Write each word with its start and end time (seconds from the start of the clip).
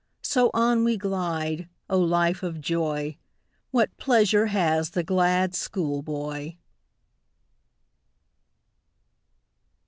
So 0.23 0.49
on 0.55 0.83
we 0.83 0.97
glide 0.97 1.69
O, 1.87 1.99
life 1.99 2.41
of 2.41 2.59
joy; 2.59 3.17
What 3.69 3.95
pleasure 3.97 4.47
has 4.47 4.89
the 4.89 5.03
glad 5.03 5.53
school 5.53 6.01
boy! 6.01 6.57